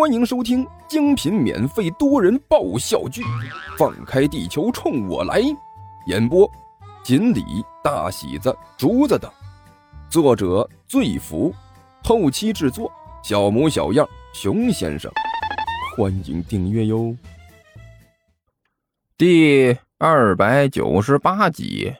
[0.00, 3.20] 欢迎收听精品免费多人爆笑剧
[3.76, 5.42] 《放开地球冲我来》，
[6.06, 6.50] 演播：
[7.04, 7.44] 锦鲤、
[7.84, 9.30] 大喜子、竹子等，
[10.08, 11.54] 作者：醉福，
[12.02, 12.90] 后期制作：
[13.22, 15.12] 小模小样、熊先生。
[15.94, 17.14] 欢迎订阅哟。
[19.18, 21.94] 第二百九十八集。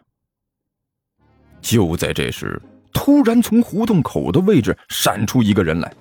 [1.61, 2.59] 就在这时，
[2.95, 5.93] 突然从胡同口的位置闪出一个人来。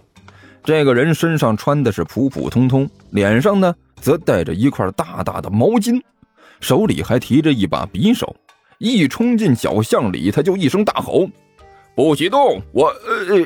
[0.63, 6.01] 这个人身上穿的是普普通通，脸上呢则带着一块大大的毛巾，
[6.59, 8.35] 手里还提着一把匕首。
[8.77, 11.27] 一冲进小巷里，他就一声大吼
[11.95, 12.61] ：“不许动！
[12.71, 12.87] 我……
[12.87, 13.45] 呃……”呃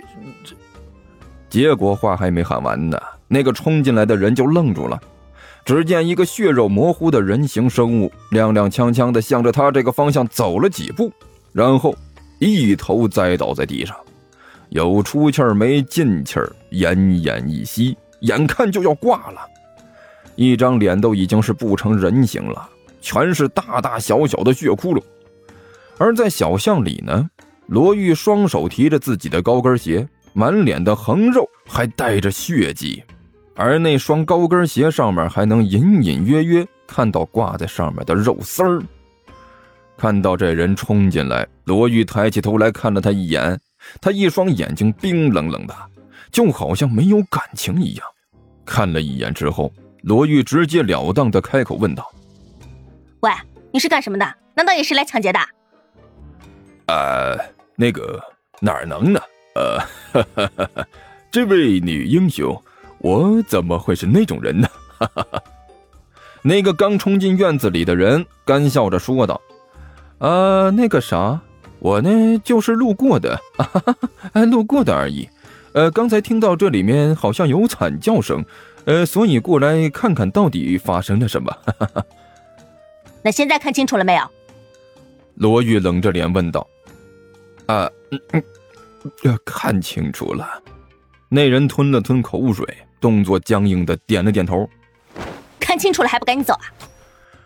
[1.49, 4.99] 结果话还没喊完呢，那个冲进来的人就愣住了。
[5.63, 11.11] 只见一个血肉模糊的人形生物踉踉跄跄地向着他这个方向走了几步，
[11.51, 11.95] 然后
[12.39, 13.95] 一头栽倒在地上。
[14.73, 19.39] 有出气儿没进气儿，奄奄一息，眼看就要挂了，
[20.35, 22.67] 一张脸都已经是不成人形了，
[22.99, 25.03] 全是大大小小的血窟窿。
[25.99, 27.29] 而在小巷里呢，
[27.67, 33.03] 罗玉双手提着自己的高跟鞋，满脸的横肉，还带着血迹，
[33.55, 38.81] 而那双高跟鞋上面还能隐隐约约看到挂在上面的肉丝儿。
[39.95, 43.59] 看到这人冲进来，罗玉抬起头来看了他一眼。
[44.01, 45.75] 他一双眼睛冰冷冷的，
[46.31, 48.07] 就好像没有感情一样。
[48.65, 52.09] 看了一眼之后，罗玉直截了当的开口问道
[53.21, 53.31] ：“喂，
[53.71, 54.35] 你是干什么的？
[54.55, 55.39] 难道也是来抢劫的
[56.87, 57.37] ？”“呃，
[57.75, 58.21] 那个
[58.59, 59.19] 哪能呢？
[59.55, 59.79] 呃，
[61.31, 62.59] 这位女英雄，
[62.99, 64.67] 我怎么会是那种人呢？”
[64.97, 65.43] 哈哈哈。
[66.41, 69.39] 那个刚冲进院子里的人干笑着说道
[70.19, 71.39] ：“呃，那个啥。”
[71.83, 73.37] 我呢，就是路过的，
[74.31, 75.27] 哎， 路过的而已。
[75.73, 78.45] 呃，刚才听到这里面好像有惨叫声，
[78.85, 81.53] 呃，所以过来看看到底发生了什么。
[83.21, 84.23] 那现在看清楚了没有？
[85.35, 86.65] 罗玉冷着脸问道。
[87.65, 88.43] 啊，嗯
[89.23, 90.47] 嗯，看清楚了。
[91.27, 92.65] 那人吞了吞口水，
[93.01, 94.69] 动作僵硬的点了点头。
[95.59, 96.63] 看清楚了还不赶紧走啊！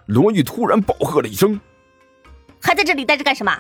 [0.06, 1.60] 罗玉突然暴喝了一声
[2.62, 3.58] ：“还在这里待着干什么？”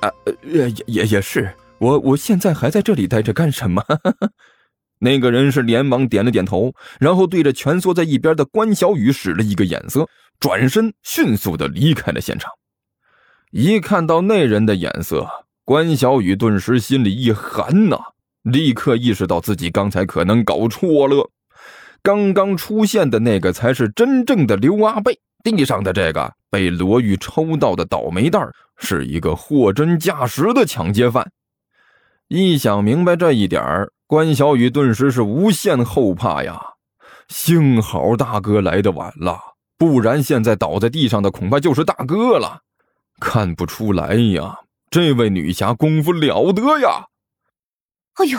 [0.00, 0.10] 啊，
[0.42, 3.82] 也也也是，我我现在还在这里待着干什么？
[4.98, 10.08] 那个人是连忙点了点头，然后对着蜷缩在一边的关小雨使了一个眼色，
[10.40, 12.50] 转身迅速的离开了现场。
[13.50, 15.28] 一看到那人的眼色，
[15.64, 17.98] 关小雨顿时心里一寒呐，
[18.42, 21.30] 立刻意识到自己刚才可能搞错了，
[22.02, 25.20] 刚刚出现的那个才是真正的刘阿贝。
[25.44, 31.30] 地上的这个被罗玉抽到的倒霉蛋是一个货真价实的抢劫犯。
[32.28, 33.62] 一想明白这一点
[34.06, 36.60] 关小雨顿时是无限后怕呀！
[37.28, 39.38] 幸好大哥来的晚了，
[39.76, 42.60] 不然现在倒在地上的恐怕就是大哥了。
[43.20, 44.58] 看不出来呀，
[44.90, 47.06] 这位女侠功夫了得呀！
[48.14, 48.38] 哎呦！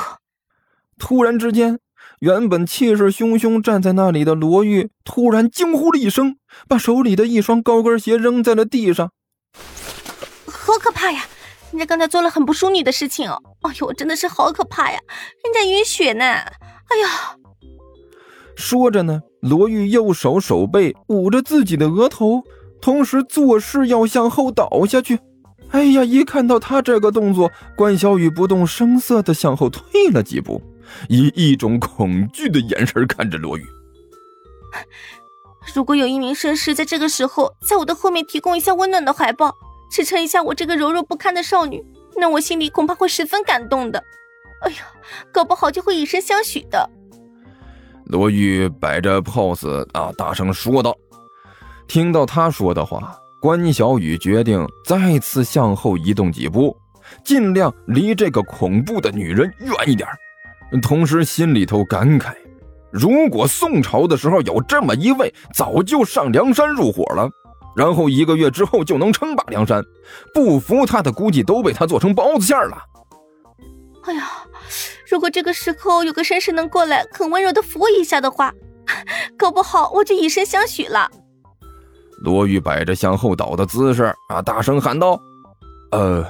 [0.97, 1.79] 突然之间。
[2.19, 9.11] 原本气势汹汹站在那里的罗玉突然惊呼了一声，把手里的一双高跟鞋扔在了地上。
[10.47, 11.23] 好可怕呀！
[11.72, 13.39] 人家刚才做了很不淑女的事情哦。
[13.61, 14.97] 哎呦，真的是好可怕呀！
[15.44, 16.25] 人家晕血呢。
[16.25, 17.35] 哎呀！
[18.56, 22.41] 说着呢，罗玉右手手背捂着自己的额头，
[22.81, 25.19] 同时作势要向后倒下去。
[25.69, 26.03] 哎呀！
[26.03, 30.59] 一看到他这个动作，关小雨不动声色的向后退了几步。
[31.09, 33.65] 以一种恐惧的眼神看着罗宇。
[35.73, 39.53] 如果有一名绅士在这个时候在我的后面提供一下温暖的怀抱，
[39.91, 41.83] 支撑一下我这个柔弱不堪的少女，
[42.15, 44.03] 那我心里恐怕会十分感动的。
[44.61, 44.77] 哎呀，
[45.31, 46.89] 搞不好就会以身相许的。
[48.05, 50.95] 罗玉摆着 pose 啊，大声说道。
[51.87, 56.75] 听到他说的话，关小雨决定再次向后移动几步，
[57.23, 60.07] 尽量离这个恐怖的女人远一点。
[60.81, 62.33] 同时心里头感慨，
[62.91, 67.30] 如果宋朝的时候有这么一位，早就上梁山入伙了，
[67.75, 69.83] 然后一个月之后就能称霸梁山。
[70.33, 72.77] 不服他的，估计都被他做成包子馅了。
[74.03, 74.30] 哎呀，
[75.09, 78.53] 如果这个时候有个绅士能过来，很温柔的扶我一下的话，
[79.38, 81.09] 搞不好我就以身相许了。
[82.24, 85.19] 罗玉摆着向后倒的姿势啊，大声喊道
[85.91, 86.25] ：“呃，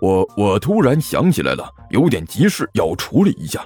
[0.00, 3.64] 我我突然想起来了，有点急事要处理一下。”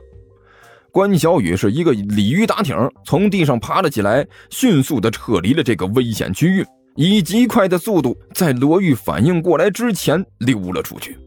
[0.91, 11.19] 关小雨是一个鲤鱼打挺，从地上爬了起来，迅速的撤离了这个危险区域，以极快的速度在罗玉反应过来之前溜了出去。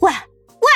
[0.00, 0.68] 喂喂！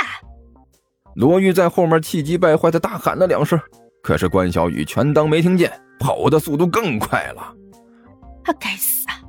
[1.17, 3.61] 罗玉在后面气急败坏的大喊了两声，
[4.03, 7.43] 可是关小雨全当没听见，跑的速度更快了。
[8.45, 9.21] 啊，该死啊！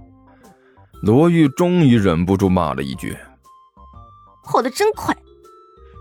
[1.02, 3.18] 罗玉终于忍不住骂了一句
[4.46, 5.16] ：“跑得真快！”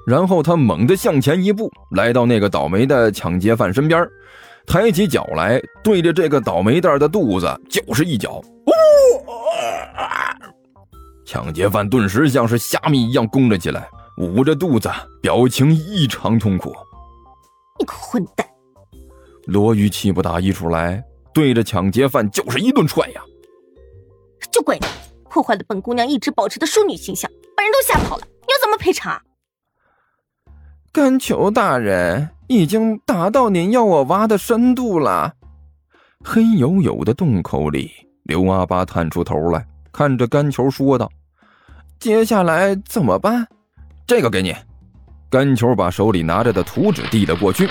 [0.08, 4.08] 然后他猛地向前一步，来到那个倒霉的抢劫犯身边，
[4.66, 8.40] 抬起脚来，对着这个倒霉蛋的肚子就是一脚。
[11.26, 14.90] 抢劫犯顿时像是虾米一样弓了起来，捂着肚子，
[15.20, 16.74] 表情异常痛苦。
[17.78, 18.48] 你个混蛋！
[19.44, 23.20] 罗玉气不打一处来，对着抢劫犯就是一顿踹呀！
[24.50, 24.86] 就怪你
[25.28, 29.20] 破坏了本姑娘一直保持的淑女形象，把人都吓跑了，你要怎么赔偿？
[30.98, 35.32] 甘求大人已经达到您要我挖的深度了。
[36.24, 37.88] 黑黝黝的洞口里，
[38.24, 41.08] 刘阿八探出头来，看着甘球说道
[42.00, 43.46] ：“接下来怎么办？
[44.08, 44.52] 这个给你。”
[45.30, 47.70] 甘球把手里拿着的图纸递了过去。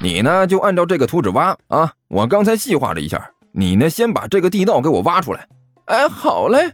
[0.00, 1.92] 你呢，就按照这个图纸挖啊！
[2.06, 5.44] 我刚才细化了一下，你呢，先把这个地道给我挖出来。
[5.86, 6.70] 哎，好嘞。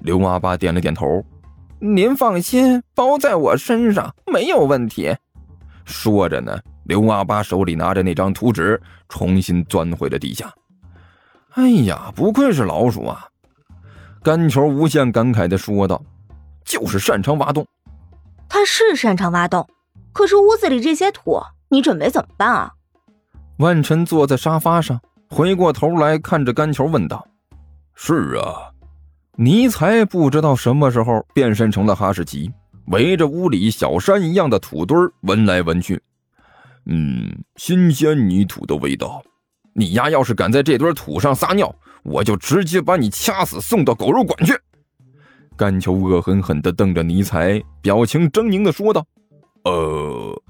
[0.00, 1.24] 刘阿八点了点头。
[1.80, 5.14] 您放心，包在我身上，没有问题。
[5.84, 10.52] 说着呢，刘阿八手里拿着那张图纸，重新钻回了地下。
[11.54, 13.26] 哎呀，不愧是老鼠啊！
[14.22, 16.02] 甘球无限感慨地说道
[16.64, 17.66] ：“就是擅长挖洞。”
[18.48, 19.66] 他是擅长挖洞，
[20.12, 21.40] 可是屋子里这些土。
[21.68, 22.72] 你准备怎么办啊？
[23.58, 27.26] 万晨坐在沙发上，回过头来看着甘球问道
[27.94, 28.72] ：“是啊。”
[29.40, 32.50] 尼才不知道什么时候变身成了哈士奇，
[32.86, 36.02] 围着屋里小山一样的土堆闻来闻去。
[36.86, 39.22] 嗯，新鲜泥土的味道。
[39.74, 44.52] 你丫要是敢在这堆土上撒尿，我就直接把你掐死，送到狗肉馆去。
[45.56, 49.06] 甘球恶狠狠地瞪着尼才，表情狰狞地说道
[49.62, 50.42] ：“呃。”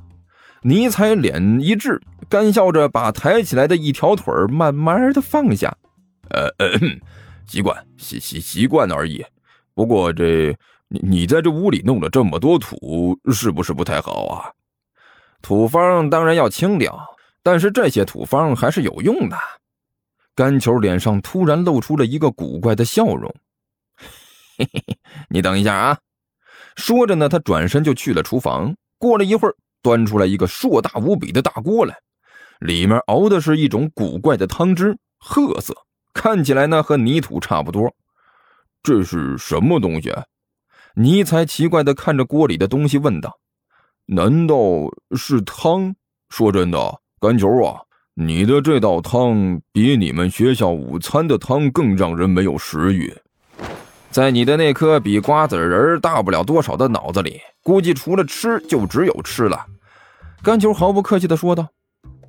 [0.64, 5.76] 尼才脸一滞，干笑着把抬起来的一条腿慢慢的放下。
[6.30, 6.48] 呃，
[7.48, 9.24] 习惯，习习习惯而已。
[9.74, 10.56] 不过这
[10.88, 14.52] 你你在这屋里弄了这么多土，是不是不太好啊？
[15.42, 16.96] 土方当然要清掉，
[17.42, 19.36] 但是这些土方还是有用的。
[20.34, 23.34] 甘球脸上突然露出了一个古怪的笑容。
[24.56, 24.98] 嘿嘿嘿，
[25.28, 25.98] 你等一下啊！
[26.76, 28.74] 说着呢，他转身就去了厨房。
[28.98, 29.54] 过了一会儿。
[29.80, 31.96] 端出来一个硕大无比的大锅来，
[32.58, 35.72] 里面熬的是一种古怪的汤汁，褐色，
[36.18, 37.94] 看起来呢和泥土差不多。
[38.82, 40.12] 这是什么东西？
[40.94, 43.38] 尼才奇怪的看着锅里的东西问道
[44.04, 44.56] ：“难道
[45.16, 45.94] 是汤？”
[46.28, 47.80] 说真的，甘球啊，
[48.14, 53.14] 你的这道汤比你们学校午餐的汤更让人没有食欲。
[54.10, 59.64] 在你的那颗比瓜子仁大不了多少的脑子里，估计除了吃就只有吃了。
[60.42, 61.68] 甘球毫不客气地说道：“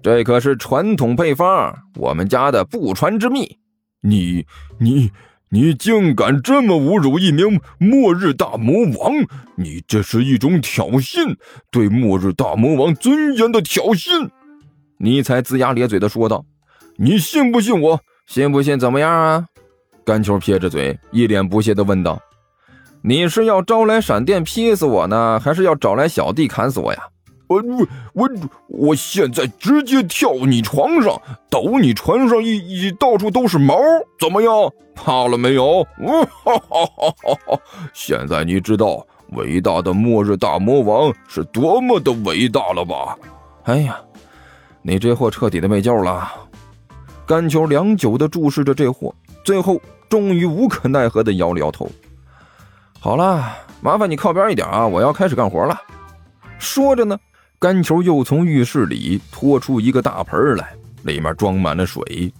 [0.03, 3.57] 这可是传统配方，我们家的不传之秘。
[4.01, 4.45] 你、
[4.79, 5.11] 你、
[5.49, 9.13] 你竟敢这么侮辱一名末日大魔王！
[9.55, 11.35] 你这是一种挑衅，
[11.71, 14.29] 对末日大魔王尊严的挑衅！”
[14.97, 16.45] 尼才龇牙咧嘴地说道
[16.97, 17.99] ：“你信不信我？
[18.25, 19.45] 信不信怎么样啊？”
[20.05, 22.21] 甘球撇着嘴，一脸不屑地问道
[23.03, 26.99] ：“你是要招来闪电劈死我呢，还是要找来小弟砍死我呀
[27.49, 27.61] ？”“我
[28.13, 28.29] 我
[28.67, 33.75] 我现在直接跳你床上，抖你床上一一到处都是毛，
[34.19, 34.53] 怎么样？
[34.95, 37.59] 怕了没有？”“哈哈哈哈哈！
[37.93, 43.17] 现在你知道伟大的末日大魔王是多么的伟大了吧
[43.65, 43.99] ？”“哎呀，
[44.81, 46.31] 你这货彻底的没救了。”
[47.27, 49.13] 甘球良久的注视着这货，
[49.43, 49.77] 最后。
[50.09, 51.87] 终于无可奈何的摇了摇头。
[52.99, 53.45] 好了，
[53.79, 55.79] 麻烦你靠边一点啊，我要开始干活了。
[56.57, 57.15] 说着呢，
[57.59, 60.73] 甘球又从浴室里拖出一个大盆来，
[61.03, 62.31] 里面装满了水。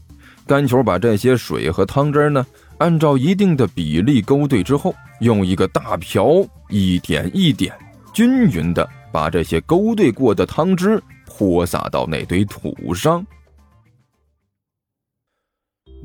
[0.48, 2.48] 甘球把这些水和汤汁呢，
[2.78, 6.30] 按照一定的比例勾兑之后，用一个大瓢
[6.70, 7.78] 一点一点
[8.14, 13.26] 均匀的把这些勾兑过的汤汁泼洒到那堆土上。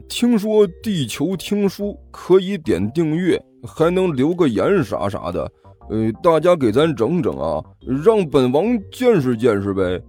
[0.09, 5.51] 听说地球听书可以点订阅，还能留个言啥啥的，
[5.91, 7.63] 呃，大家给咱整整啊，
[8.05, 10.01] 让本王见识见识呗。